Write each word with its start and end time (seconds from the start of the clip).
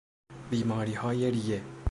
بیماریهای 0.49 1.31
ریه 1.31 1.63